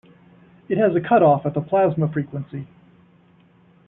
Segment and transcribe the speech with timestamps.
[0.67, 2.65] It has a cut-off at the plasma frequency.